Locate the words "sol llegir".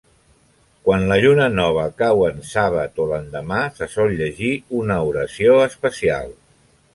3.97-4.51